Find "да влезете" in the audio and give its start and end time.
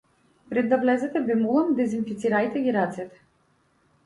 0.71-1.21